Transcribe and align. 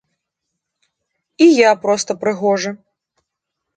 І 1.47 1.49
я 1.57 1.71
проста 1.85 2.11
прыгожы. 2.25 2.71